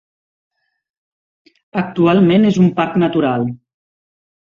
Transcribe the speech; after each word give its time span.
Actualment 1.83 2.51
és 2.55 2.61
un 2.67 2.75
parc 2.83 3.01
natural. 3.07 3.51